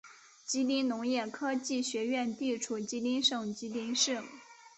[0.47, 4.23] 吉林农业科技学院地处吉林省吉林市。